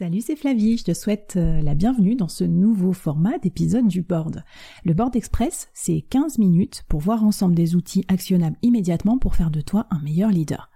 Salut, 0.00 0.22
c'est 0.22 0.34
Flavie, 0.34 0.78
je 0.78 0.84
te 0.84 0.94
souhaite 0.94 1.34
euh, 1.36 1.60
la 1.60 1.74
bienvenue 1.74 2.16
dans 2.16 2.26
ce 2.26 2.42
nouveau 2.42 2.94
format 2.94 3.36
d'épisode 3.36 3.86
du 3.86 4.00
board. 4.00 4.44
Le 4.82 4.94
board 4.94 5.14
express, 5.14 5.68
c'est 5.74 6.00
15 6.00 6.38
minutes 6.38 6.84
pour 6.88 7.00
voir 7.00 7.22
ensemble 7.22 7.54
des 7.54 7.76
outils 7.76 8.06
actionnables 8.08 8.56
immédiatement 8.62 9.18
pour 9.18 9.36
faire 9.36 9.50
de 9.50 9.60
toi 9.60 9.86
un 9.90 10.00
meilleur 10.00 10.30
leader. 10.30 10.70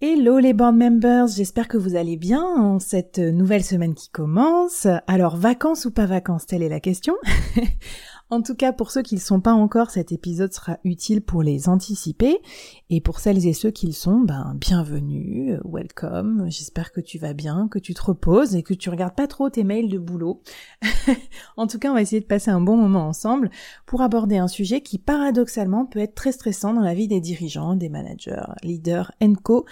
Hello 0.00 0.38
les 0.38 0.54
board 0.54 0.74
members, 0.74 1.26
j'espère 1.26 1.68
que 1.68 1.76
vous 1.76 1.96
allez 1.96 2.16
bien 2.16 2.42
en 2.42 2.78
cette 2.78 3.18
nouvelle 3.18 3.62
semaine 3.62 3.94
qui 3.94 4.08
commence. 4.08 4.86
Alors 5.06 5.36
vacances 5.36 5.84
ou 5.84 5.90
pas 5.90 6.06
vacances, 6.06 6.46
telle 6.46 6.62
est 6.62 6.70
la 6.70 6.80
question. 6.80 7.14
En 8.32 8.40
tout 8.40 8.54
cas, 8.54 8.72
pour 8.72 8.92
ceux 8.92 9.02
qui 9.02 9.16
ne 9.16 9.20
le 9.20 9.24
sont 9.26 9.42
pas 9.42 9.52
encore, 9.52 9.90
cet 9.90 10.10
épisode 10.10 10.54
sera 10.54 10.78
utile 10.84 11.20
pour 11.20 11.42
les 11.42 11.68
anticiper. 11.68 12.40
Et 12.88 13.02
pour 13.02 13.20
celles 13.20 13.46
et 13.46 13.52
ceux 13.52 13.70
qui 13.70 13.86
le 13.86 13.92
sont, 13.92 14.20
ben, 14.20 14.56
bienvenue, 14.58 15.58
welcome. 15.66 16.46
J'espère 16.48 16.92
que 16.92 17.02
tu 17.02 17.18
vas 17.18 17.34
bien, 17.34 17.68
que 17.68 17.78
tu 17.78 17.92
te 17.92 18.02
reposes 18.02 18.56
et 18.56 18.62
que 18.62 18.72
tu 18.72 18.88
regardes 18.88 19.14
pas 19.14 19.26
trop 19.26 19.50
tes 19.50 19.64
mails 19.64 19.90
de 19.90 19.98
boulot. 19.98 20.42
en 21.58 21.66
tout 21.66 21.78
cas, 21.78 21.90
on 21.90 21.92
va 21.92 22.00
essayer 22.00 22.22
de 22.22 22.26
passer 22.26 22.50
un 22.50 22.62
bon 22.62 22.78
moment 22.78 23.06
ensemble 23.06 23.50
pour 23.84 24.00
aborder 24.00 24.38
un 24.38 24.48
sujet 24.48 24.80
qui 24.80 24.96
paradoxalement 24.96 25.84
peut 25.84 25.98
être 25.98 26.14
très 26.14 26.32
stressant 26.32 26.72
dans 26.72 26.80
la 26.80 26.94
vie 26.94 27.08
des 27.08 27.20
dirigeants, 27.20 27.76
des 27.76 27.90
managers, 27.90 28.46
leaders, 28.62 29.12
co, 29.44 29.66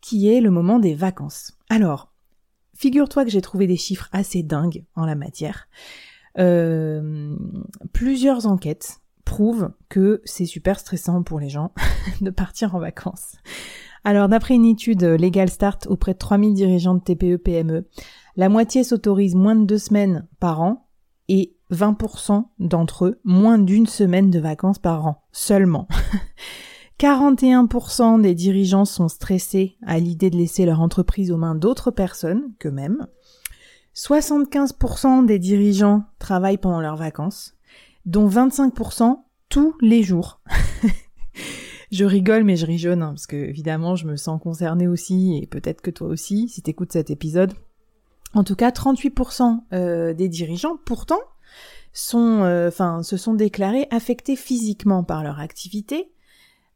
qui 0.00 0.28
est 0.28 0.40
le 0.40 0.52
moment 0.52 0.78
des 0.78 0.94
vacances. 0.94 1.54
Alors, 1.68 2.12
figure-toi 2.76 3.24
que 3.24 3.30
j'ai 3.32 3.40
trouvé 3.40 3.66
des 3.66 3.76
chiffres 3.76 4.08
assez 4.12 4.44
dingues 4.44 4.84
en 4.94 5.04
la 5.04 5.16
matière. 5.16 5.66
Euh, 6.38 7.36
plusieurs 7.92 8.46
enquêtes 8.46 9.00
prouvent 9.24 9.72
que 9.88 10.20
c'est 10.24 10.46
super 10.46 10.78
stressant 10.78 11.22
pour 11.22 11.40
les 11.40 11.48
gens 11.48 11.72
de 12.20 12.30
partir 12.30 12.74
en 12.74 12.78
vacances. 12.78 13.36
Alors 14.04 14.28
d'après 14.28 14.54
une 14.54 14.66
étude 14.66 15.02
Legal 15.02 15.48
Start 15.48 15.86
auprès 15.88 16.12
de 16.12 16.18
3000 16.18 16.54
dirigeants 16.54 16.94
de 16.94 17.00
TPE-PME, 17.00 17.86
la 18.36 18.48
moitié 18.48 18.84
s'autorise 18.84 19.34
moins 19.34 19.56
de 19.56 19.64
deux 19.64 19.78
semaines 19.78 20.26
par 20.40 20.60
an 20.60 20.88
et 21.28 21.56
20% 21.70 22.44
d'entre 22.58 23.06
eux 23.06 23.20
moins 23.24 23.58
d'une 23.58 23.86
semaine 23.86 24.30
de 24.30 24.38
vacances 24.38 24.78
par 24.78 25.06
an 25.06 25.22
seulement. 25.32 25.88
41% 27.00 28.20
des 28.20 28.34
dirigeants 28.34 28.84
sont 28.84 29.08
stressés 29.08 29.76
à 29.84 29.98
l'idée 29.98 30.30
de 30.30 30.36
laisser 30.36 30.64
leur 30.64 30.80
entreprise 30.80 31.32
aux 31.32 31.36
mains 31.36 31.54
d'autres 31.54 31.90
personnes 31.90 32.52
qu'eux-mêmes. 32.58 33.06
75% 33.94 35.26
des 35.26 35.38
dirigeants 35.38 36.04
travaillent 36.18 36.58
pendant 36.58 36.80
leurs 36.80 36.96
vacances, 36.96 37.54
dont 38.06 38.28
25% 38.28 39.16
tous 39.48 39.74
les 39.80 40.02
jours. 40.02 40.40
je 41.92 42.04
rigole 42.04 42.44
mais 42.44 42.56
je 42.56 42.66
ris 42.66 42.86
hein, 42.86 42.98
parce 42.98 43.26
que 43.26 43.36
évidemment 43.36 43.94
je 43.94 44.06
me 44.06 44.16
sens 44.16 44.40
concernée 44.42 44.88
aussi 44.88 45.38
et 45.40 45.46
peut-être 45.46 45.80
que 45.80 45.90
toi 45.90 46.08
aussi 46.08 46.48
si 46.48 46.62
t'écoutes 46.62 46.92
cet 46.92 47.10
épisode. 47.10 47.54
En 48.34 48.42
tout 48.42 48.56
cas, 48.56 48.70
38% 48.70 49.60
euh, 49.72 50.12
des 50.12 50.28
dirigeants 50.28 50.76
pourtant 50.84 51.20
sont, 51.92 52.42
euh, 52.42 52.70
se 53.02 53.16
sont 53.16 53.34
déclarés 53.34 53.86
affectés 53.90 54.34
physiquement 54.34 55.04
par 55.04 55.22
leur 55.22 55.38
activité, 55.38 56.12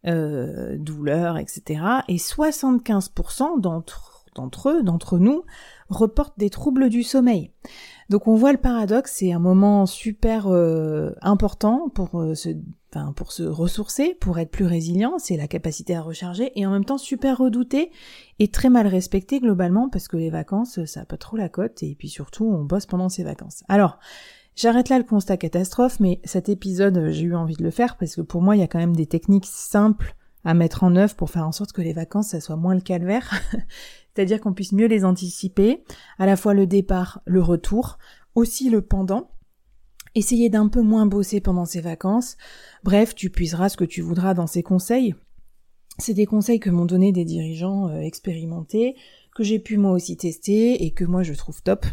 euh, 0.06 0.76
douleur, 0.78 1.36
etc. 1.36 1.82
Et 2.06 2.16
75% 2.16 3.60
d'entre 3.60 4.17
d'entre 4.38 4.70
eux, 4.70 4.82
d'entre 4.82 5.18
nous, 5.18 5.44
reportent 5.88 6.38
des 6.38 6.50
troubles 6.50 6.88
du 6.88 7.02
sommeil. 7.02 7.50
Donc 8.08 8.26
on 8.26 8.34
voit 8.34 8.52
le 8.52 8.58
paradoxe, 8.58 9.12
c'est 9.16 9.32
un 9.32 9.38
moment 9.38 9.84
super 9.84 10.46
euh, 10.46 11.10
important 11.20 11.90
pour 11.90 12.20
euh, 12.20 12.34
se, 12.34 12.50
enfin, 12.90 13.12
pour 13.12 13.32
se 13.32 13.42
ressourcer, 13.42 14.16
pour 14.18 14.38
être 14.38 14.50
plus 14.50 14.64
résilient, 14.64 15.18
c'est 15.18 15.36
la 15.36 15.48
capacité 15.48 15.94
à 15.94 16.00
recharger, 16.00 16.52
et 16.54 16.64
en 16.66 16.70
même 16.70 16.84
temps 16.84 16.98
super 16.98 17.38
redouté 17.38 17.90
et 18.38 18.48
très 18.48 18.70
mal 18.70 18.86
respecté 18.86 19.40
globalement 19.40 19.88
parce 19.88 20.08
que 20.08 20.16
les 20.16 20.30
vacances, 20.30 20.84
ça 20.86 21.00
a 21.00 21.04
pas 21.04 21.18
trop 21.18 21.36
la 21.36 21.48
cote, 21.48 21.82
et 21.82 21.94
puis 21.94 22.08
surtout 22.08 22.46
on 22.46 22.64
bosse 22.64 22.86
pendant 22.86 23.08
ces 23.08 23.24
vacances. 23.24 23.64
Alors, 23.68 23.98
J'arrête 24.60 24.88
là 24.88 24.98
le 24.98 25.04
constat 25.04 25.36
catastrophe, 25.36 26.00
mais 26.00 26.20
cet 26.24 26.48
épisode, 26.48 27.10
j'ai 27.12 27.26
eu 27.26 27.36
envie 27.36 27.54
de 27.54 27.62
le 27.62 27.70
faire 27.70 27.96
parce 27.96 28.16
que 28.16 28.22
pour 28.22 28.42
moi, 28.42 28.56
il 28.56 28.58
y 28.58 28.64
a 28.64 28.66
quand 28.66 28.80
même 28.80 28.96
des 28.96 29.06
techniques 29.06 29.46
simples 29.46 30.16
à 30.44 30.52
mettre 30.52 30.82
en 30.82 30.96
œuvre 30.96 31.14
pour 31.14 31.30
faire 31.30 31.46
en 31.46 31.52
sorte 31.52 31.70
que 31.70 31.80
les 31.80 31.92
vacances, 31.92 32.30
ça 32.30 32.40
soit 32.40 32.56
moins 32.56 32.74
le 32.74 32.80
calvaire. 32.80 33.30
c'est-à-dire 34.18 34.40
qu'on 34.40 34.52
puisse 34.52 34.72
mieux 34.72 34.88
les 34.88 35.04
anticiper, 35.04 35.84
à 36.18 36.26
la 36.26 36.34
fois 36.34 36.52
le 36.52 36.66
départ, 36.66 37.22
le 37.24 37.40
retour, 37.40 37.98
aussi 38.34 38.68
le 38.68 38.82
pendant, 38.82 39.30
essayer 40.16 40.50
d'un 40.50 40.66
peu 40.66 40.82
moins 40.82 41.06
bosser 41.06 41.40
pendant 41.40 41.64
ces 41.64 41.80
vacances, 41.80 42.36
bref, 42.82 43.14
tu 43.14 43.30
puiseras 43.30 43.68
ce 43.68 43.76
que 43.76 43.84
tu 43.84 44.00
voudras 44.00 44.34
dans 44.34 44.48
ces 44.48 44.64
conseils. 44.64 45.14
C'est 46.00 46.14
des 46.14 46.26
conseils 46.26 46.58
que 46.58 46.68
m'ont 46.68 46.84
donné 46.84 47.12
des 47.12 47.24
dirigeants 47.24 47.90
euh, 47.90 48.00
expérimentés, 48.00 48.96
que 49.36 49.44
j'ai 49.44 49.60
pu 49.60 49.76
moi 49.76 49.92
aussi 49.92 50.16
tester 50.16 50.82
et 50.84 50.90
que 50.90 51.04
moi 51.04 51.22
je 51.22 51.34
trouve 51.34 51.62
top. 51.62 51.86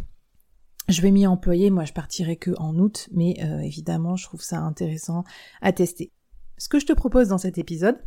Je 0.89 1.03
vais 1.03 1.11
m'y 1.11 1.27
employer, 1.27 1.69
moi 1.69 1.85
je 1.85 1.93
partirai 1.93 2.37
que 2.37 2.57
en 2.57 2.75
août, 2.79 3.07
mais 3.11 3.35
euh, 3.43 3.59
évidemment 3.59 4.15
je 4.15 4.25
trouve 4.25 4.41
ça 4.41 4.61
intéressant 4.61 5.25
à 5.61 5.71
tester. 5.73 6.11
Ce 6.57 6.69
que 6.69 6.79
je 6.79 6.87
te 6.87 6.93
propose 6.93 7.27
dans 7.27 7.37
cet 7.37 7.59
épisode, 7.59 7.99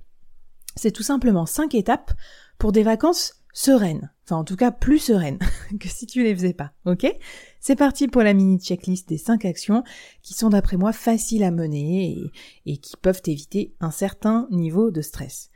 c'est 0.74 0.90
tout 0.90 1.04
simplement 1.04 1.46
cinq 1.46 1.76
étapes 1.76 2.10
pour 2.58 2.72
des 2.72 2.82
vacances 2.82 3.37
sereine. 3.58 4.12
Enfin, 4.24 4.36
en 4.36 4.44
tout 4.44 4.54
cas, 4.54 4.70
plus 4.70 5.00
sereine 5.00 5.38
que 5.80 5.88
si 5.88 6.06
tu 6.06 6.22
les 6.22 6.34
faisais 6.34 6.52
pas. 6.52 6.70
Ok? 6.86 7.12
C'est 7.58 7.74
parti 7.74 8.06
pour 8.06 8.22
la 8.22 8.32
mini 8.32 8.58
checklist 8.58 9.08
des 9.08 9.18
5 9.18 9.44
actions 9.44 9.82
qui 10.22 10.34
sont 10.34 10.50
d'après 10.50 10.76
moi 10.76 10.92
faciles 10.92 11.42
à 11.42 11.50
mener 11.50 12.10
et, 12.10 12.32
et, 12.72 12.76
qui 12.76 12.96
peuvent 12.96 13.22
éviter 13.26 13.74
un 13.80 13.90
certain 13.90 14.46
niveau 14.50 14.92
de 14.92 15.00
stress. 15.00 15.50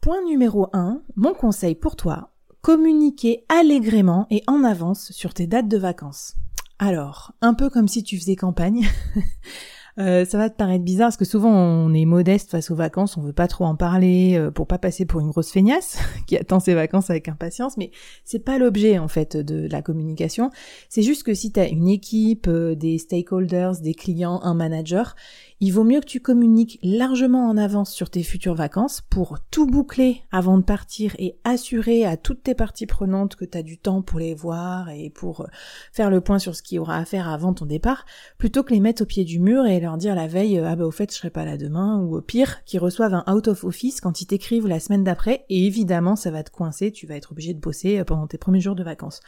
Point 0.00 0.22
numéro 0.26 0.68
1, 0.72 1.02
mon 1.16 1.34
conseil 1.34 1.74
pour 1.74 1.96
toi, 1.96 2.30
communiquer 2.60 3.44
allègrement 3.48 4.28
et 4.30 4.42
en 4.46 4.62
avance 4.62 5.10
sur 5.10 5.34
tes 5.34 5.48
dates 5.48 5.68
de 5.68 5.78
vacances. 5.78 6.34
Alors, 6.78 7.32
un 7.40 7.54
peu 7.54 7.68
comme 7.68 7.88
si 7.88 8.04
tu 8.04 8.16
faisais 8.16 8.36
campagne. 8.36 8.86
Euh, 9.98 10.24
ça 10.24 10.38
va 10.38 10.48
te 10.48 10.56
paraître 10.56 10.84
bizarre 10.84 11.08
parce 11.08 11.18
que 11.18 11.26
souvent 11.26 11.52
on 11.52 11.92
est 11.92 12.06
modeste 12.06 12.50
face 12.50 12.70
aux 12.70 12.74
vacances, 12.74 13.18
on 13.18 13.20
veut 13.20 13.34
pas 13.34 13.46
trop 13.46 13.66
en 13.66 13.76
parler 13.76 14.36
euh, 14.38 14.50
pour 14.50 14.66
pas 14.66 14.78
passer 14.78 15.04
pour 15.04 15.20
une 15.20 15.28
grosse 15.28 15.50
feignasse 15.50 15.98
qui 16.26 16.36
attend 16.36 16.60
ses 16.60 16.74
vacances 16.74 17.10
avec 17.10 17.28
impatience, 17.28 17.76
mais 17.76 17.90
c'est 18.24 18.38
pas 18.38 18.58
l'objet 18.58 18.98
en 18.98 19.08
fait 19.08 19.36
de 19.36 19.68
la 19.70 19.82
communication. 19.82 20.50
C'est 20.88 21.02
juste 21.02 21.24
que 21.24 21.34
si 21.34 21.52
tu 21.52 21.60
as 21.60 21.68
une 21.68 21.88
équipe, 21.88 22.48
euh, 22.48 22.74
des 22.74 22.96
stakeholders, 22.96 23.80
des 23.82 23.94
clients, 23.94 24.40
un 24.42 24.54
manager, 24.54 25.14
il 25.62 25.70
vaut 25.70 25.84
mieux 25.84 26.00
que 26.00 26.06
tu 26.06 26.18
communiques 26.18 26.80
largement 26.82 27.48
en 27.48 27.56
avance 27.56 27.92
sur 27.92 28.10
tes 28.10 28.24
futures 28.24 28.56
vacances 28.56 29.00
pour 29.00 29.38
tout 29.52 29.64
boucler 29.64 30.24
avant 30.32 30.58
de 30.58 30.64
partir 30.64 31.14
et 31.20 31.36
assurer 31.44 32.04
à 32.04 32.16
toutes 32.16 32.42
tes 32.42 32.56
parties 32.56 32.86
prenantes 32.86 33.36
que 33.36 33.44
tu 33.44 33.56
as 33.56 33.62
du 33.62 33.78
temps 33.78 34.02
pour 34.02 34.18
les 34.18 34.34
voir 34.34 34.90
et 34.90 35.08
pour 35.08 35.46
faire 35.92 36.10
le 36.10 36.20
point 36.20 36.40
sur 36.40 36.56
ce 36.56 36.64
qu'il 36.64 36.76
y 36.76 36.78
aura 36.80 36.96
à 36.96 37.04
faire 37.04 37.28
avant 37.28 37.54
ton 37.54 37.64
départ, 37.64 38.06
plutôt 38.38 38.64
que 38.64 38.74
les 38.74 38.80
mettre 38.80 39.04
au 39.04 39.06
pied 39.06 39.22
du 39.22 39.38
mur 39.38 39.64
et 39.64 39.78
leur 39.78 39.98
dire 39.98 40.16
la 40.16 40.26
veille 40.26 40.58
ah 40.58 40.74
bah 40.74 40.84
au 40.84 40.90
fait 40.90 41.12
je 41.12 41.16
serai 41.16 41.30
pas 41.30 41.44
là 41.44 41.56
demain 41.56 42.00
ou 42.00 42.16
au 42.16 42.22
pire 42.22 42.64
qu'ils 42.64 42.80
reçoivent 42.80 43.14
un 43.14 43.32
out 43.32 43.46
of 43.46 43.62
office 43.62 44.00
quand 44.00 44.20
ils 44.20 44.26
t'écrivent 44.26 44.66
la 44.66 44.80
semaine 44.80 45.04
d'après 45.04 45.44
et 45.48 45.64
évidemment 45.64 46.16
ça 46.16 46.32
va 46.32 46.42
te 46.42 46.50
coincer, 46.50 46.90
tu 46.90 47.06
vas 47.06 47.14
être 47.14 47.30
obligé 47.30 47.54
de 47.54 47.60
bosser 47.60 48.02
pendant 48.02 48.26
tes 48.26 48.36
premiers 48.36 48.60
jours 48.60 48.74
de 48.74 48.82
vacances. 48.82 49.20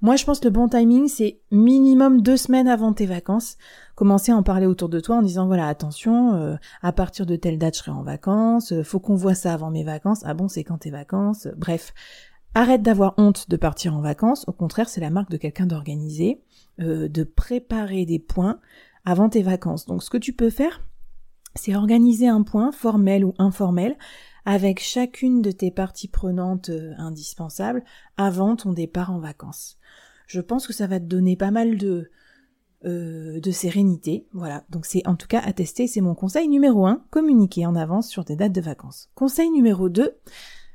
Moi, 0.00 0.14
je 0.14 0.24
pense 0.24 0.38
que 0.38 0.44
le 0.44 0.52
bon 0.52 0.68
timing, 0.68 1.08
c'est 1.08 1.40
minimum 1.50 2.22
deux 2.22 2.36
semaines 2.36 2.68
avant 2.68 2.92
tes 2.92 3.06
vacances. 3.06 3.56
Commencer 3.96 4.30
à 4.30 4.36
en 4.36 4.44
parler 4.44 4.66
autour 4.66 4.88
de 4.88 5.00
toi 5.00 5.16
en 5.16 5.22
disant, 5.22 5.48
voilà, 5.48 5.66
attention, 5.66 6.34
euh, 6.34 6.56
à 6.82 6.92
partir 6.92 7.26
de 7.26 7.34
telle 7.34 7.58
date, 7.58 7.74
je 7.74 7.80
serai 7.80 7.90
en 7.90 8.04
vacances, 8.04 8.72
euh, 8.72 8.84
faut 8.84 9.00
qu'on 9.00 9.16
voit 9.16 9.34
ça 9.34 9.52
avant 9.52 9.70
mes 9.70 9.82
vacances. 9.82 10.20
Ah 10.24 10.34
bon, 10.34 10.46
c'est 10.46 10.62
quand 10.62 10.78
tes 10.78 10.90
vacances? 10.90 11.48
Bref, 11.56 11.94
arrête 12.54 12.82
d'avoir 12.82 13.14
honte 13.16 13.50
de 13.50 13.56
partir 13.56 13.96
en 13.96 14.00
vacances. 14.00 14.44
Au 14.46 14.52
contraire, 14.52 14.88
c'est 14.88 15.00
la 15.00 15.10
marque 15.10 15.30
de 15.30 15.36
quelqu'un 15.36 15.66
d'organisé, 15.66 16.40
euh, 16.80 17.08
de 17.08 17.24
préparer 17.24 18.06
des 18.06 18.20
points 18.20 18.60
avant 19.04 19.28
tes 19.28 19.42
vacances. 19.42 19.86
Donc, 19.86 20.04
ce 20.04 20.10
que 20.10 20.16
tu 20.18 20.32
peux 20.32 20.50
faire, 20.50 20.80
c'est 21.56 21.74
organiser 21.74 22.28
un 22.28 22.42
point, 22.42 22.70
formel 22.70 23.24
ou 23.24 23.34
informel, 23.38 23.96
avec 24.50 24.80
chacune 24.80 25.42
de 25.42 25.50
tes 25.50 25.70
parties 25.70 26.08
prenantes 26.08 26.70
indispensables 26.96 27.84
avant 28.16 28.56
ton 28.56 28.72
départ 28.72 29.12
en 29.12 29.18
vacances 29.18 29.78
je 30.28 30.40
pense 30.40 30.66
que 30.66 30.72
ça 30.72 30.86
va 30.86 31.00
te 31.00 31.06
donner 31.06 31.36
pas 31.36 31.50
mal 31.50 31.76
de, 31.76 32.10
euh, 32.84 33.40
de 33.40 33.50
sérénité. 33.50 34.26
Voilà, 34.32 34.64
donc 34.70 34.86
c'est 34.86 35.04
en 35.06 35.16
tout 35.16 35.26
cas 35.26 35.40
à 35.40 35.52
tester, 35.52 35.88
c'est 35.88 36.02
mon 36.02 36.14
conseil 36.14 36.48
numéro 36.48 36.86
1, 36.86 37.02
communiquer 37.10 37.66
en 37.66 37.74
avance 37.74 38.08
sur 38.08 38.24
tes 38.24 38.36
dates 38.36 38.52
de 38.52 38.60
vacances. 38.60 39.10
Conseil 39.14 39.50
numéro 39.50 39.88
2, 39.88 40.16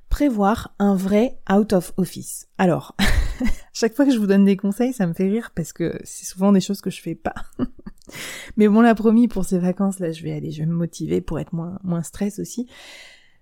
prévoir 0.10 0.76
un 0.80 0.96
vrai 0.96 1.40
out 1.52 1.72
of 1.72 1.94
office. 1.98 2.50
Alors, 2.58 2.96
chaque 3.74 3.96
fois 3.96 4.06
que 4.06 4.12
je 4.12 4.18
vous 4.18 4.28
donne 4.28 4.46
des 4.46 4.58
conseils, 4.58 4.92
ça 4.92 5.08
me 5.08 5.14
fait 5.14 5.30
rire 5.30 5.52
parce 5.56 5.72
que 5.72 6.00
c'est 6.04 6.26
souvent 6.26 6.52
des 6.52 6.62
choses 6.62 6.82
que 6.82 6.90
je 6.90 7.02
fais 7.02 7.16
pas. 7.16 7.36
Mais 8.58 8.68
bon, 8.68 8.82
l'a 8.82 8.96
promis, 8.96 9.28
pour 9.28 9.46
ces 9.46 9.60
vacances, 9.60 10.00
là, 10.00 10.12
je 10.12 10.24
vais 10.24 10.34
aller, 10.34 10.52
je 10.52 10.60
vais 10.60 10.68
me 10.68 10.76
motiver 10.76 11.22
pour 11.22 11.40
être 11.40 11.54
moins, 11.54 11.80
moins 11.84 12.04
stress 12.04 12.40
aussi. 12.40 12.68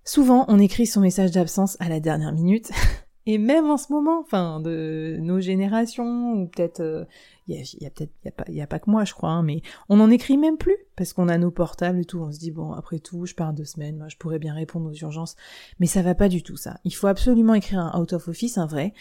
Souvent, 0.03 0.45
on 0.47 0.59
écrit 0.59 0.87
son 0.87 1.01
message 1.01 1.31
d'absence 1.31 1.77
à 1.79 1.89
la 1.89 1.99
dernière 1.99 2.33
minute. 2.33 2.71
Et 3.27 3.37
même 3.37 3.69
en 3.69 3.77
ce 3.77 3.93
moment, 3.93 4.19
enfin, 4.19 4.59
de 4.59 5.17
nos 5.21 5.39
générations, 5.39 6.33
ou 6.33 6.47
peut-être, 6.47 7.05
il 7.47 7.55
y 7.55 7.85
a, 7.85 7.89
peut-être, 7.89 8.11
il 8.23 8.25
y 8.25 8.29
a 8.29 8.31
pas, 8.31 8.45
y 8.47 8.61
a 8.61 8.67
pas 8.67 8.79
que 8.79 8.89
moi, 8.89 9.05
je 9.05 9.13
crois, 9.13 9.29
hein, 9.29 9.43
mais 9.43 9.61
on 9.89 9.97
n'en 9.97 10.09
écrit 10.09 10.37
même 10.37 10.57
plus 10.57 10.77
parce 10.95 11.13
qu'on 11.13 11.27
a 11.27 11.37
nos 11.37 11.51
portables 11.51 11.99
et 11.99 12.05
tout. 12.05 12.19
On 12.19 12.31
se 12.31 12.39
dit 12.39 12.51
bon, 12.51 12.71
après 12.73 12.99
tout, 12.99 13.25
je 13.25 13.35
pars 13.35 13.53
deux 13.53 13.65
semaines, 13.65 13.97
moi, 13.97 14.07
je 14.07 14.17
pourrais 14.17 14.39
bien 14.39 14.53
répondre 14.53 14.89
aux 14.89 14.93
urgences, 14.93 15.35
mais 15.79 15.85
ça 15.85 16.01
va 16.01 16.15
pas 16.15 16.29
du 16.29 16.41
tout 16.41 16.57
ça. 16.57 16.77
Il 16.83 16.95
faut 16.95 17.07
absolument 17.07 17.53
écrire 17.53 17.79
un 17.79 17.99
out 17.99 18.13
of 18.13 18.27
office, 18.27 18.57
un 18.57 18.65
vrai, 18.65 18.93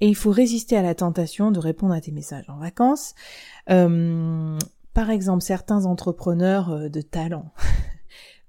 et 0.00 0.08
il 0.08 0.16
faut 0.16 0.30
résister 0.30 0.76
à 0.76 0.82
la 0.82 0.94
tentation 0.94 1.50
de 1.50 1.58
répondre 1.58 1.94
à 1.94 2.00
tes 2.00 2.12
messages 2.12 2.48
en 2.48 2.58
vacances. 2.58 3.14
Euh, 3.70 4.58
par 4.92 5.10
exemple, 5.10 5.42
certains 5.42 5.86
entrepreneurs 5.86 6.70
euh, 6.70 6.88
de 6.88 7.00
talent 7.00 7.52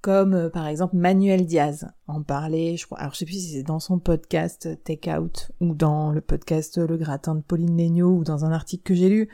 comme 0.06 0.36
euh, 0.36 0.50
par 0.52 0.68
exemple 0.68 0.96
Manuel 0.96 1.48
Diaz 1.48 1.88
en 2.06 2.22
parlait, 2.22 2.78
je 2.78 2.86
crois, 2.86 3.00
alors 3.00 3.13
je 3.13 3.18
sais 3.18 3.25
plus 3.25 3.42
si 3.42 3.54
c'est 3.54 3.63
dans 3.63 3.80
son 3.80 3.98
podcast 3.98 4.69
Take 4.84 5.12
Out 5.12 5.52
ou 5.62 5.74
dans 5.74 6.12
le 6.12 6.22
podcast 6.22 6.78
Le 6.78 6.96
Gratin 6.96 7.34
de 7.34 7.42
Pauline 7.42 7.75
Legnaud 7.75 8.18
ou 8.18 8.24
dans 8.24 8.46
un 8.46 8.52
article 8.52 8.84
que 8.84 8.94
j'ai 8.94 9.10
lu. 9.10 9.30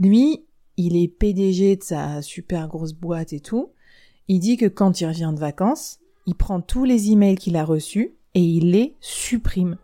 Lui, 0.00 0.44
il 0.76 0.96
est 0.96 1.06
PDG 1.06 1.76
de 1.76 1.84
sa 1.84 2.20
super 2.20 2.66
grosse 2.66 2.94
boîte 2.94 3.32
et 3.32 3.38
tout. 3.38 3.70
Il 4.26 4.40
dit 4.40 4.56
que 4.56 4.66
quand 4.66 5.00
il 5.00 5.06
revient 5.06 5.30
de 5.32 5.38
vacances, 5.38 6.00
il 6.26 6.34
prend 6.34 6.60
tous 6.60 6.82
les 6.82 7.12
emails 7.12 7.36
qu'il 7.36 7.56
a 7.56 7.64
reçus 7.64 8.16
et 8.34 8.42
il 8.42 8.72
les 8.72 8.96
supprime. 9.00 9.76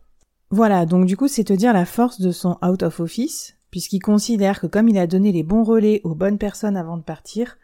Voilà, 0.50 0.84
donc 0.84 1.06
du 1.06 1.16
coup, 1.16 1.28
c'est 1.28 1.44
te 1.44 1.52
dire 1.52 1.72
la 1.72 1.86
force 1.86 2.20
de 2.20 2.32
son 2.32 2.58
out 2.60 2.82
of 2.82 2.98
office, 2.98 3.54
puisqu'il 3.70 4.00
considère 4.00 4.60
que 4.60 4.66
comme 4.66 4.88
il 4.88 4.98
a 4.98 5.06
donné 5.06 5.30
les 5.30 5.44
bons 5.44 5.62
relais 5.62 6.00
aux 6.02 6.16
bonnes 6.16 6.38
personnes 6.38 6.76
avant 6.76 6.96
de 6.96 7.04
partir, 7.04 7.56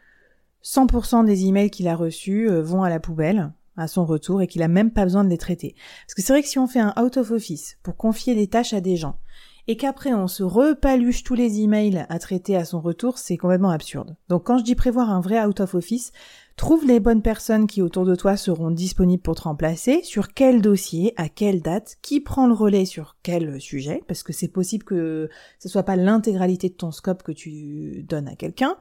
100% 0.65 1.25
des 1.25 1.45
emails 1.45 1.69
qu'il 1.69 1.87
a 1.87 1.95
reçus 1.95 2.49
euh, 2.49 2.61
vont 2.61 2.83
à 2.83 2.89
la 2.89 2.99
poubelle 2.99 3.53
à 3.77 3.87
son 3.87 4.05
retour 4.05 4.41
et 4.41 4.47
qu'il 4.47 4.63
a 4.63 4.67
même 4.67 4.91
pas 4.91 5.03
besoin 5.03 5.23
de 5.23 5.29
les 5.29 5.37
traiter. 5.37 5.75
Parce 6.05 6.15
que 6.15 6.21
c'est 6.21 6.33
vrai 6.33 6.41
que 6.41 6.47
si 6.47 6.59
on 6.59 6.67
fait 6.67 6.79
un 6.79 6.93
out 7.01 7.17
of 7.17 7.31
office 7.31 7.77
pour 7.83 7.97
confier 7.97 8.33
des 8.33 8.47
tâches 8.47 8.73
à 8.73 8.81
des 8.81 8.95
gens 8.95 9.19
et 9.67 9.77
qu'après 9.77 10.13
on 10.13 10.27
se 10.27 10.43
repaluche 10.43 11.23
tous 11.23 11.33
les 11.33 11.59
emails 11.61 12.05
à 12.07 12.19
traiter 12.19 12.55
à 12.55 12.65
son 12.65 12.79
retour, 12.79 13.17
c'est 13.17 13.37
complètement 13.37 13.71
absurde. 13.71 14.15
Donc 14.29 14.45
quand 14.45 14.57
je 14.57 14.63
dis 14.63 14.75
prévoir 14.75 15.09
un 15.09 15.21
vrai 15.21 15.43
out 15.43 15.59
of 15.59 15.75
office, 15.75 16.11
trouve 16.55 16.85
les 16.85 16.99
bonnes 16.99 17.21
personnes 17.21 17.67
qui 17.67 17.81
autour 17.81 18.05
de 18.05 18.15
toi 18.15 18.37
seront 18.37 18.71
disponibles 18.71 19.23
pour 19.23 19.35
te 19.35 19.41
remplacer, 19.41 20.01
sur 20.03 20.33
quel 20.33 20.61
dossier, 20.61 21.13
à 21.17 21.29
quelle 21.29 21.61
date, 21.61 21.97
qui 22.01 22.21
prend 22.21 22.47
le 22.47 22.53
relais 22.53 22.85
sur 22.85 23.17
quel 23.23 23.59
sujet, 23.59 24.03
parce 24.07 24.23
que 24.23 24.33
c'est 24.33 24.47
possible 24.47 24.83
que 24.83 25.29
ce 25.59 25.67
soit 25.67 25.83
pas 25.83 25.95
l'intégralité 25.95 26.69
de 26.69 26.75
ton 26.75 26.91
scope 26.91 27.23
que 27.23 27.31
tu 27.31 28.05
donnes 28.07 28.27
à 28.27 28.35
quelqu'un. 28.35 28.77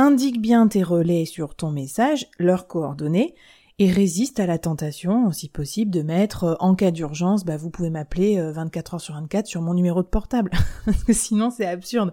Indique 0.00 0.40
bien 0.40 0.68
tes 0.68 0.84
relais 0.84 1.24
sur 1.24 1.56
ton 1.56 1.72
message, 1.72 2.28
leurs 2.38 2.68
coordonnées, 2.68 3.34
et 3.80 3.90
résiste 3.90 4.38
à 4.38 4.46
la 4.46 4.56
tentation, 4.56 5.32
si 5.32 5.48
possible, 5.48 5.90
de 5.90 6.02
mettre 6.02 6.44
euh, 6.44 6.54
en 6.60 6.76
cas 6.76 6.92
d'urgence, 6.92 7.44
bah 7.44 7.56
vous 7.56 7.68
pouvez 7.68 7.90
m'appeler 7.90 8.40
24 8.40 8.92
euh, 8.92 8.94
heures 8.94 9.00
sur 9.00 9.14
24 9.14 9.48
sur 9.48 9.60
mon 9.60 9.74
numéro 9.74 10.04
de 10.04 10.06
portable, 10.06 10.52
sinon 11.10 11.50
c'est 11.50 11.66
absurde. 11.66 12.12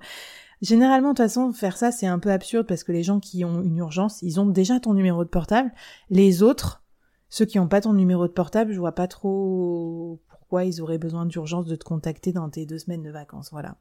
Généralement, 0.64 1.10
de 1.10 1.14
toute 1.14 1.26
façon, 1.26 1.54
faire 1.54 1.78
ça 1.78 1.92
c'est 1.92 2.08
un 2.08 2.18
peu 2.18 2.32
absurde 2.32 2.66
parce 2.66 2.84
que 2.84 2.92
les 2.92 3.04
gens 3.04 3.20
qui 3.20 3.46
ont 3.46 3.62
une 3.62 3.78
urgence, 3.78 4.20
ils 4.24 4.40
ont 4.40 4.48
déjà 4.48 4.80
ton 4.80 4.96
numéro 4.96 5.24
de 5.24 5.30
portable. 5.30 5.72
Les 6.10 6.42
autres, 6.42 6.82
ceux 7.30 7.46
qui 7.46 7.60
n'ont 7.60 7.68
pas 7.68 7.82
ton 7.82 7.94
numéro 7.94 8.28
de 8.28 8.34
portable, 8.34 8.74
je 8.74 8.80
vois 8.80 8.96
pas 8.96 9.08
trop 9.08 10.20
pourquoi 10.28 10.64
ils 10.64 10.82
auraient 10.82 10.98
besoin 10.98 11.28
d'urgence 11.28 11.68
de 11.68 11.76
te 11.76 11.84
contacter 11.84 12.34
dans 12.34 12.50
tes 12.50 12.66
deux 12.66 12.80
semaines 12.80 13.04
de 13.04 13.12
vacances. 13.12 13.50
Voilà. 13.52 13.76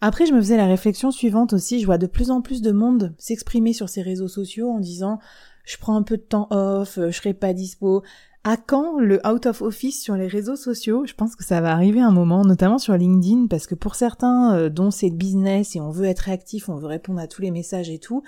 Après, 0.00 0.26
je 0.26 0.32
me 0.32 0.40
faisais 0.40 0.56
la 0.56 0.66
réflexion 0.66 1.10
suivante 1.10 1.52
aussi, 1.52 1.80
je 1.80 1.86
vois 1.86 1.98
de 1.98 2.06
plus 2.06 2.30
en 2.30 2.40
plus 2.40 2.62
de 2.62 2.72
monde 2.72 3.14
s'exprimer 3.18 3.72
sur 3.72 3.88
ces 3.88 4.02
réseaux 4.02 4.28
sociaux 4.28 4.70
en 4.70 4.80
disant 4.80 5.18
je 5.64 5.78
prends 5.78 5.96
un 5.96 6.02
peu 6.02 6.16
de 6.16 6.22
temps 6.22 6.46
off, 6.50 6.98
euh, 6.98 7.10
je 7.10 7.16
serai 7.16 7.34
pas 7.34 7.52
dispo. 7.52 8.02
À 8.46 8.58
quand 8.58 8.98
le 8.98 9.26
out 9.26 9.46
of 9.46 9.62
office 9.62 10.02
sur 10.02 10.16
les 10.16 10.26
réseaux 10.26 10.56
sociaux? 10.56 11.06
Je 11.06 11.14
pense 11.14 11.34
que 11.34 11.44
ça 11.44 11.62
va 11.62 11.72
arriver 11.72 12.00
un 12.00 12.10
moment, 12.10 12.44
notamment 12.44 12.76
sur 12.76 12.94
LinkedIn, 12.94 13.46
parce 13.46 13.66
que 13.66 13.74
pour 13.74 13.94
certains 13.94 14.54
euh, 14.54 14.68
dont 14.68 14.90
c'est 14.90 15.08
business 15.08 15.76
et 15.76 15.80
on 15.80 15.90
veut 15.90 16.04
être 16.04 16.20
réactif, 16.20 16.68
on 16.68 16.76
veut 16.76 16.86
répondre 16.86 17.20
à 17.20 17.26
tous 17.26 17.40
les 17.40 17.50
messages 17.50 17.88
et 17.88 17.98
tout, 17.98 18.22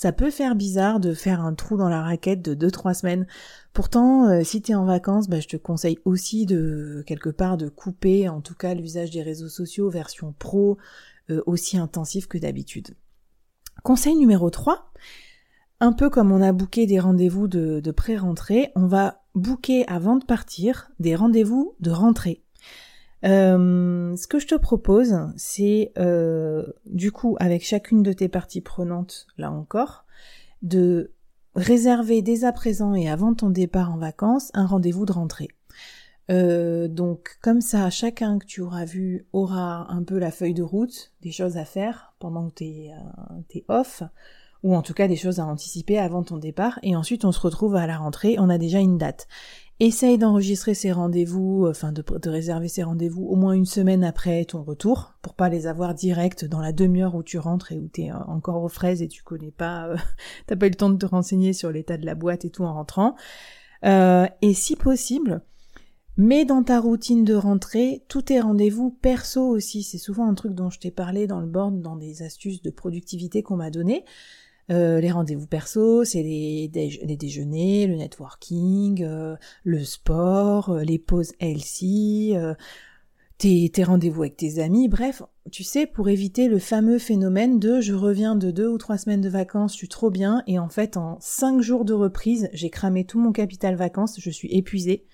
ça 0.00 0.12
peut 0.12 0.30
faire 0.30 0.54
bizarre 0.54 0.98
de 0.98 1.12
faire 1.12 1.42
un 1.42 1.52
trou 1.52 1.76
dans 1.76 1.90
la 1.90 2.00
raquette 2.00 2.40
de 2.40 2.54
2-3 2.54 2.94
semaines. 2.94 3.26
Pourtant, 3.74 4.30
euh, 4.30 4.42
si 4.42 4.62
t'es 4.62 4.74
en 4.74 4.86
vacances, 4.86 5.28
bah, 5.28 5.40
je 5.40 5.46
te 5.46 5.58
conseille 5.58 5.98
aussi 6.06 6.46
de 6.46 7.04
quelque 7.06 7.28
part 7.28 7.58
de 7.58 7.68
couper 7.68 8.26
en 8.26 8.40
tout 8.40 8.54
cas 8.54 8.72
l'usage 8.72 9.10
des 9.10 9.20
réseaux 9.20 9.50
sociaux 9.50 9.90
version 9.90 10.34
pro 10.38 10.78
euh, 11.28 11.42
aussi 11.44 11.76
intensif 11.76 12.28
que 12.28 12.38
d'habitude. 12.38 12.96
Conseil 13.82 14.16
numéro 14.16 14.48
3, 14.48 14.90
un 15.80 15.92
peu 15.92 16.08
comme 16.08 16.32
on 16.32 16.40
a 16.40 16.52
booké 16.52 16.86
des 16.86 16.98
rendez-vous 16.98 17.46
de, 17.46 17.80
de 17.80 17.90
pré-rentrée, 17.90 18.72
on 18.76 18.86
va 18.86 19.20
booker 19.34 19.84
avant 19.86 20.16
de 20.16 20.24
partir 20.24 20.90
des 20.98 21.14
rendez-vous 21.14 21.74
de 21.80 21.90
rentrée. 21.90 22.42
Euh, 23.24 24.16
ce 24.16 24.26
que 24.26 24.38
je 24.38 24.46
te 24.46 24.54
propose, 24.54 25.14
c'est 25.36 25.92
du 26.86 27.12
coup 27.12 27.36
avec 27.40 27.64
chacune 27.64 28.02
de 28.02 28.12
tes 28.12 28.28
parties 28.28 28.60
prenantes, 28.60 29.26
là 29.38 29.50
encore, 29.50 30.04
de 30.62 31.12
réserver 31.54 32.22
dès 32.22 32.44
à 32.44 32.52
présent 32.52 32.94
et 32.94 33.08
avant 33.08 33.34
ton 33.34 33.50
départ 33.50 33.92
en 33.92 33.98
vacances 33.98 34.50
un 34.54 34.66
rendez-vous 34.66 35.06
de 35.06 35.12
rentrée. 35.12 35.48
Euh, 36.30 36.86
donc 36.86 37.38
comme 37.42 37.60
ça, 37.60 37.90
chacun 37.90 38.38
que 38.38 38.46
tu 38.46 38.60
auras 38.60 38.84
vu 38.84 39.26
aura 39.32 39.92
un 39.92 40.04
peu 40.04 40.18
la 40.18 40.30
feuille 40.30 40.54
de 40.54 40.62
route, 40.62 41.12
des 41.22 41.32
choses 41.32 41.56
à 41.56 41.64
faire 41.64 42.14
pendant 42.20 42.48
que 42.48 42.54
t'es 42.54 42.90
euh, 42.92 43.60
off, 43.68 44.04
ou 44.62 44.76
en 44.76 44.82
tout 44.82 44.94
cas 44.94 45.08
des 45.08 45.16
choses 45.16 45.40
à 45.40 45.46
anticiper 45.46 45.98
avant 45.98 46.22
ton 46.22 46.36
départ, 46.36 46.78
et 46.82 46.94
ensuite 46.94 47.24
on 47.24 47.32
se 47.32 47.40
retrouve 47.40 47.74
à 47.74 47.86
la 47.86 47.98
rentrée, 47.98 48.36
on 48.38 48.48
a 48.48 48.58
déjà 48.58 48.78
une 48.78 48.98
date. 48.98 49.26
Essaye 49.82 50.18
d'enregistrer 50.18 50.74
ces 50.74 50.92
rendez-vous, 50.92 51.66
enfin 51.66 51.90
de, 51.90 52.04
réserver 52.28 52.68
ces 52.68 52.82
rendez-vous 52.82 53.24
au 53.24 53.34
moins 53.34 53.54
une 53.54 53.64
semaine 53.64 54.04
après 54.04 54.44
ton 54.44 54.62
retour, 54.62 55.14
pour 55.22 55.32
pas 55.32 55.48
les 55.48 55.66
avoir 55.66 55.94
direct 55.94 56.44
dans 56.44 56.60
la 56.60 56.72
demi-heure 56.72 57.14
où 57.14 57.22
tu 57.22 57.38
rentres 57.38 57.72
et 57.72 57.78
où 57.78 57.88
t'es 57.88 58.10
euh, 58.10 58.18
encore 58.26 58.62
aux 58.62 58.68
fraises 58.68 59.00
et 59.00 59.08
tu 59.08 59.22
connais 59.22 59.50
pas, 59.50 59.86
euh, 59.86 59.96
t'as 60.46 60.56
pas 60.56 60.66
eu 60.66 60.70
le 60.70 60.74
temps 60.74 60.90
de 60.90 60.98
te 60.98 61.06
renseigner 61.06 61.54
sur 61.54 61.72
l'état 61.72 61.96
de 61.96 62.04
la 62.04 62.14
boîte 62.14 62.44
et 62.44 62.50
tout 62.50 62.64
en 62.64 62.74
rentrant. 62.74 63.16
Euh, 63.86 64.26
et 64.42 64.52
si 64.52 64.76
possible, 64.76 65.40
mets 66.18 66.44
dans 66.44 66.62
ta 66.62 66.78
routine 66.78 67.24
de 67.24 67.34
rentrée 67.34 68.04
tous 68.08 68.20
tes 68.20 68.38
rendez-vous 68.38 68.90
perso 68.90 69.48
aussi. 69.48 69.82
C'est 69.82 69.96
souvent 69.96 70.28
un 70.28 70.34
truc 70.34 70.52
dont 70.52 70.68
je 70.68 70.78
t'ai 70.78 70.90
parlé 70.90 71.26
dans 71.26 71.40
le 71.40 71.46
board, 71.46 71.80
dans 71.80 71.96
des 71.96 72.22
astuces 72.22 72.60
de 72.60 72.70
productivité 72.70 73.42
qu'on 73.42 73.56
m'a 73.56 73.70
donné. 73.70 74.04
Euh, 74.70 75.00
les 75.00 75.10
rendez-vous 75.10 75.46
perso, 75.46 76.04
c'est 76.04 76.22
les, 76.22 76.68
déjeuners, 76.68 77.86
le 77.88 77.96
networking, 77.96 79.02
euh, 79.02 79.36
le 79.64 79.82
sport, 79.84 80.70
euh, 80.70 80.82
les 80.82 80.98
pauses 80.98 81.32
healthy, 81.40 82.34
tes, 83.38 83.68
tes 83.70 83.84
rendez-vous 83.84 84.22
avec 84.22 84.36
tes 84.36 84.60
amis, 84.60 84.88
bref, 84.88 85.22
tu 85.50 85.64
sais, 85.64 85.86
pour 85.86 86.08
éviter 86.08 86.46
le 86.46 86.58
fameux 86.58 86.98
phénomène 86.98 87.58
de 87.58 87.80
je 87.80 87.94
reviens 87.94 88.36
de 88.36 88.50
deux 88.50 88.68
ou 88.68 88.78
trois 88.78 88.98
semaines 88.98 89.22
de 89.22 89.28
vacances, 89.28 89.72
je 89.72 89.78
suis 89.78 89.88
trop 89.88 90.10
bien, 90.10 90.42
et 90.46 90.58
en 90.58 90.68
fait 90.68 90.96
en 90.96 91.18
cinq 91.20 91.60
jours 91.62 91.84
de 91.84 91.94
reprise, 91.94 92.48
j'ai 92.52 92.70
cramé 92.70 93.04
tout 93.04 93.18
mon 93.18 93.32
capital 93.32 93.74
vacances, 93.74 94.20
je 94.20 94.30
suis 94.30 94.54
épuisée. 94.54 95.06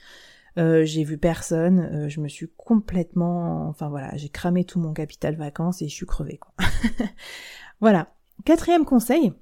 j'ai 0.56 1.04
vu 1.04 1.16
personne, 1.18 2.08
je 2.08 2.20
me 2.20 2.28
suis 2.28 2.48
complètement, 2.56 3.68
enfin 3.68 3.88
voilà, 3.88 4.14
j'ai 4.16 4.28
cramé 4.28 4.64
tout 4.64 4.80
mon 4.80 4.92
capital 4.92 5.36
vacances 5.36 5.80
et 5.80 5.88
je 5.88 5.94
suis 5.94 6.06
crevée 6.06 6.40
voilà. 7.80 8.12
Quatrième 8.44 8.84
conseil, 8.84 9.32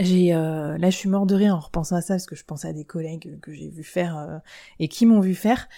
j'ai 0.00 0.34
euh, 0.34 0.78
là 0.78 0.90
je 0.90 0.96
suis 0.96 1.08
mort 1.08 1.26
de 1.26 1.34
rire 1.34 1.54
en 1.54 1.60
repensant 1.60 1.96
à 1.96 2.00
ça 2.00 2.14
parce 2.14 2.26
que 2.26 2.36
je 2.36 2.44
pense 2.44 2.64
à 2.64 2.72
des 2.72 2.84
collègues 2.84 3.38
que 3.40 3.52
j'ai 3.52 3.68
vu 3.68 3.84
faire 3.84 4.18
euh, 4.18 4.38
et 4.78 4.88
qui 4.88 5.06
m'ont 5.06 5.20
vu 5.20 5.34
faire. 5.34 5.68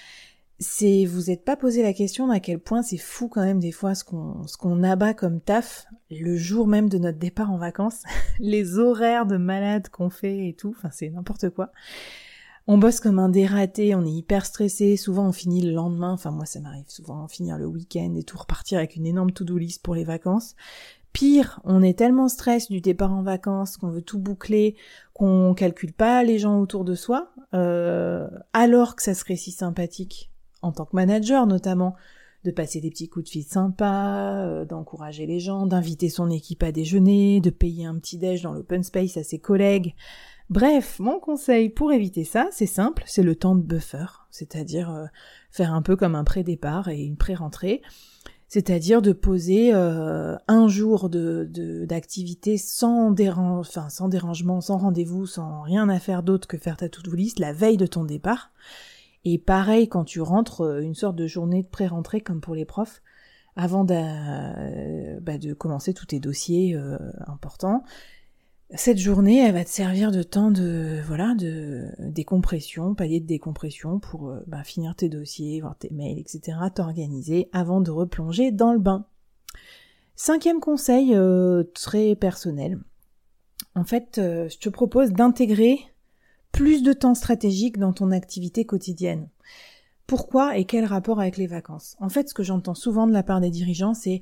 C'est 0.59 1.07
vous 1.07 1.31
êtes 1.31 1.45
pas 1.45 1.57
posé 1.57 1.83
la 1.83 1.93
question 1.93 2.31
à 2.31 2.39
quel 2.39 2.61
point 2.61 2.83
c'est 2.83 2.99
fou 2.99 3.29
quand 3.29 3.43
même 3.43 3.59
des 3.59 3.73
fois 3.73 3.97
ce 3.97 4.05
qu'on 4.05 4.47
ce 4.47 4.57
qu'on 4.57 4.85
abat 4.85 5.13
comme 5.13 5.41
taf 5.41 5.87
le 6.11 6.37
jour 6.37 6.69
même 6.69 6.89
de 6.89 6.99
notre 6.99 7.19
départ 7.19 7.51
en 7.51 7.59
vacances, 7.59 8.03
les 8.39 8.79
horaires 8.79 9.27
de 9.27 9.37
malade 9.37 9.89
qu'on 9.89 10.11
fait 10.11 10.49
et 10.49 10.55
tout, 10.55 10.75
enfin 10.77 10.91
c'est 10.93 11.11
n'importe 11.11 11.51
quoi. 11.51 11.73
On 12.69 12.79
bosse 12.79 13.01
comme 13.01 13.19
un 13.19 13.29
dératé, 13.29 13.97
on 13.97 14.05
est 14.05 14.13
hyper 14.13 14.47
stressé, 14.47 14.97
souvent 14.97 15.27
on 15.27 15.33
finit 15.33 15.63
le 15.63 15.73
lendemain, 15.73 16.13
enfin 16.13 16.31
moi 16.31 16.47
ça 16.47 16.61
m'arrive 16.61 16.89
souvent 16.89 17.27
finir 17.27 17.59
le 17.59 17.67
week-end 17.67 18.15
et 18.15 18.23
tout 18.23 18.39
repartir 18.39 18.79
avec 18.79 18.95
une 18.95 19.07
énorme 19.07 19.33
to-do 19.33 19.59
list 19.59 19.83
pour 19.83 19.97
les 19.97 20.05
vacances. 20.05 20.55
Pire, 21.13 21.61
on 21.65 21.83
est 21.83 21.99
tellement 21.99 22.29
stress 22.29 22.71
du 22.71 22.81
départ 22.81 23.13
en 23.13 23.23
vacances 23.23 23.77
qu'on 23.77 23.91
veut 23.91 24.03
tout 24.03 24.19
boucler, 24.19 24.77
qu'on 25.13 25.53
calcule 25.55 25.93
pas 25.93 26.23
les 26.25 26.39
gens 26.39 26.59
autour 26.59 26.85
de 26.85 26.95
soi, 26.95 27.33
euh, 27.53 28.29
alors 28.55 28.97
que 28.97 29.03
ça 29.03 29.13
serait 29.13 29.37
si 29.37 29.51
sympathique, 29.51 30.31
en 30.63 30.73
tant 30.73 30.87
que 30.87 30.97
manager 30.97 31.47
notamment, 31.47 31.95
de 32.45 32.51
passer 32.51 32.81
des 32.81 32.91
petits 32.91 33.09
coups 33.09 33.27
de 33.27 33.31
fil 33.31 33.45
sympas, 33.45 34.37
euh, 34.37 34.65
d'encourager 34.65 35.27
les 35.27 35.39
gens, 35.39 35.67
d'inviter 35.67 36.09
son 36.09 36.31
équipe 36.31 36.63
à 36.63 36.73
déjeuner, 36.73 37.41
de 37.41 37.51
payer 37.51 37.85
un 37.85 37.99
petit 37.99 38.19
déj 38.19 38.43
dans 38.43 38.53
l'open 38.53 38.83
space 38.83 39.17
à 39.17 39.23
ses 39.23 39.39
collègues. 39.39 39.95
Bref, 40.51 40.99
mon 40.99 41.21
conseil 41.21 41.69
pour 41.69 41.93
éviter 41.93 42.25
ça, 42.25 42.49
c'est 42.51 42.67
simple, 42.67 43.05
c'est 43.07 43.23
le 43.23 43.37
temps 43.37 43.55
de 43.55 43.63
buffer, 43.63 44.07
c'est-à-dire 44.31 44.91
euh, 44.91 45.05
faire 45.51 45.73
un 45.73 45.83
peu 45.83 45.95
comme 45.95 46.15
un 46.15 46.25
pré-départ 46.25 46.89
et 46.89 47.03
une 47.03 47.17
pré-rentrée 47.17 47.83
c'est-à-dire 48.53 49.01
de 49.01 49.13
poser 49.13 49.73
euh, 49.73 50.37
un 50.47 50.69
jour 50.69 51.09
de 51.09 51.49
d'activité 51.87 52.59
sans, 52.59 53.11
dérange, 53.11 53.69
enfin, 53.71 53.89
sans 53.89 54.11
dérangement, 54.11 54.61
sans 54.61 54.77
rendez-vous, 54.77 55.25
sans 55.25 55.63
rien 55.63 55.89
à 55.89 55.99
faire 55.99 56.23
d'autre 56.23 56.47
que 56.47 56.59
faire 56.59 56.77
ta 56.77 56.91
to-do 56.91 57.15
list 57.15 57.39
la 57.39 57.55
veille 57.55 57.79
de 57.79 57.87
ton 57.87 58.05
départ. 58.05 58.51
Et 59.25 59.39
pareil 59.39 59.89
quand 59.89 60.05
tu 60.05 60.21
rentres, 60.21 60.61
euh, 60.61 60.83
une 60.83 60.95
sorte 60.95 61.17
de 61.17 61.27
journée 61.27 61.63
de 61.63 61.69
pré-rentrée 61.69 62.21
comme 62.21 62.43
pour 62.43 62.55
les 62.55 62.67
profs, 62.67 63.01
avant 63.57 63.85
de, 63.85 65.19
bah, 65.21 65.39
de 65.39 65.55
commencer 65.55 65.95
tous 65.95 66.07
tes 66.07 66.21
dossiers 66.21 66.77
euh, 66.77 66.99
importants. 67.29 67.83
Cette 68.75 68.99
journée, 68.99 69.39
elle 69.39 69.53
va 69.53 69.65
te 69.65 69.71
servir 69.71 70.11
de 70.11 70.23
temps 70.23 70.51
de 70.51 71.01
voilà 71.07 71.35
de 71.35 71.89
décompression, 71.99 72.95
palier 72.95 73.21
de 73.21 73.27
décompression 73.27 73.99
pour 73.99 74.31
euh, 74.31 74.41
bah, 74.47 74.65
finir 74.65 74.95
tes 74.97 75.11
dossiers, 75.11 75.61
voir 75.61 75.77
tes 75.77 75.91
mails, 75.91 76.19
etc. 76.19 76.57
T'organiser 76.75 77.51
avant 77.53 77.81
de 77.83 77.91
replonger 77.91 78.51
dans 78.51 78.73
le 78.73 78.79
bain. 78.79 79.07
Cinquième 80.17 80.61
conseil 80.61 81.17
très 81.75 82.15
personnel. 82.15 82.79
En 83.75 83.85
fait, 83.85 84.13
je 84.17 84.59
te 84.59 84.69
propose 84.69 85.13
d'intégrer 85.13 85.79
plus 86.53 86.83
de 86.83 86.93
temps 86.93 87.15
stratégique 87.15 87.79
dans 87.79 87.93
ton 87.93 88.11
activité 88.11 88.65
quotidienne. 88.65 89.29
Pourquoi 90.07 90.59
et 90.59 90.67
quel 90.67 90.85
rapport 90.85 91.21
avec 91.21 91.39
les 91.39 91.47
vacances? 91.47 91.97
En 91.99 92.11
fait, 92.11 92.29
ce 92.29 92.35
que 92.35 92.43
j'entends 92.43 92.75
souvent 92.75 93.07
de 93.07 93.13
la 93.13 93.23
part 93.23 93.41
des 93.41 93.51
dirigeants, 93.51 93.95
c'est 93.95 94.21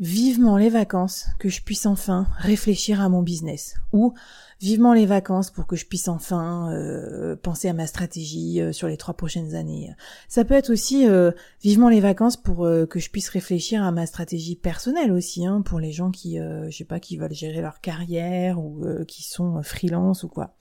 vivement 0.00 0.56
les 0.56 0.68
vacances 0.68 1.26
que 1.38 1.48
je 1.48 1.60
puisse 1.62 1.86
enfin 1.86 2.28
réfléchir 2.38 3.00
à 3.00 3.08
mon 3.08 3.22
business 3.22 3.74
ou 3.92 4.14
vivement 4.60 4.92
les 4.92 5.06
vacances 5.06 5.50
pour 5.50 5.66
que 5.66 5.76
je 5.76 5.86
puisse 5.86 6.08
enfin 6.08 6.72
euh, 6.72 7.36
penser 7.36 7.68
à 7.68 7.72
ma 7.72 7.86
stratégie 7.86 8.60
euh, 8.60 8.72
sur 8.72 8.86
les 8.86 8.96
trois 8.96 9.14
prochaines 9.14 9.54
années. 9.54 9.92
Ça 10.28 10.44
peut 10.44 10.54
être 10.54 10.70
aussi 10.70 11.08
euh, 11.08 11.32
vivement 11.62 11.88
les 11.88 12.00
vacances 12.00 12.36
pour 12.36 12.68
que 12.88 12.98
je 12.98 13.10
puisse 13.10 13.28
réfléchir 13.28 13.82
à 13.82 13.90
ma 13.90 14.06
stratégie 14.06 14.56
personnelle 14.56 15.12
aussi, 15.12 15.46
hein, 15.46 15.62
pour 15.62 15.80
les 15.80 15.92
gens 15.92 16.10
qui, 16.10 16.38
je 16.38 16.76
sais 16.76 16.84
pas, 16.84 17.00
qui 17.00 17.16
veulent 17.16 17.34
gérer 17.34 17.60
leur 17.60 17.80
carrière 17.80 18.58
ou 18.60 18.84
qui 19.06 19.22
sont 19.22 19.62
freelance 19.62 20.22
ou 20.22 20.28
quoi. 20.28 20.56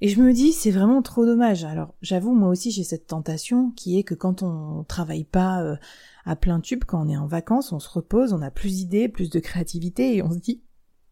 Et 0.00 0.08
je 0.08 0.20
me 0.20 0.34
dis, 0.34 0.52
c'est 0.52 0.70
vraiment 0.70 1.02
trop 1.02 1.24
dommage. 1.24 1.64
Alors, 1.64 1.94
j'avoue, 2.02 2.34
moi 2.34 2.50
aussi, 2.50 2.70
j'ai 2.70 2.84
cette 2.84 3.06
tentation 3.06 3.70
qui 3.70 3.98
est 3.98 4.02
que 4.02 4.14
quand 4.14 4.42
on 4.42 4.84
travaille 4.84 5.24
pas 5.24 5.62
euh, 5.62 5.76
à 6.24 6.36
plein 6.36 6.60
tube, 6.60 6.84
quand 6.84 7.04
on 7.04 7.08
est 7.08 7.16
en 7.16 7.26
vacances, 7.26 7.72
on 7.72 7.80
se 7.80 7.88
repose, 7.88 8.32
on 8.32 8.42
a 8.42 8.50
plus 8.50 8.76
d'idées, 8.76 9.08
plus 9.08 9.30
de 9.30 9.40
créativité, 9.40 10.16
et 10.16 10.22
on 10.22 10.30
se 10.30 10.38
dit, 10.38 10.62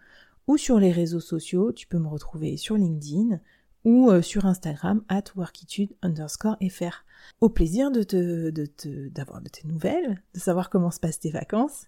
ou 0.46 0.56
sur 0.56 0.80
les 0.80 0.92
réseaux 0.92 1.20
sociaux, 1.20 1.72
tu 1.72 1.87
peux 1.87 1.98
me 1.98 2.08
retrouver 2.08 2.56
sur 2.56 2.76
LinkedIn 2.76 3.40
ou 3.84 4.10
euh, 4.10 4.22
sur 4.22 4.46
Instagram 4.46 5.02
at 5.08 5.25
workitude 5.37 5.94
underscore 6.02 6.56
fr. 6.70 7.04
Au 7.40 7.48
plaisir 7.48 7.90
de 7.90 8.02
te, 8.02 8.50
de 8.50 8.68
d'avoir 9.08 9.40
de 9.40 9.48
tes 9.48 9.66
nouvelles, 9.66 10.22
de 10.34 10.40
savoir 10.40 10.70
comment 10.70 10.90
se 10.90 11.00
passent 11.00 11.20
tes 11.20 11.30
vacances. 11.30 11.87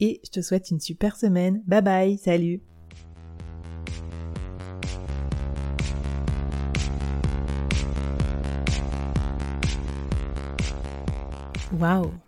Et 0.00 0.20
je 0.24 0.30
te 0.30 0.40
souhaite 0.40 0.70
une 0.70 0.80
super 0.80 1.16
semaine. 1.16 1.62
Bye 1.66 1.82
bye, 1.82 2.18
salut 2.18 2.60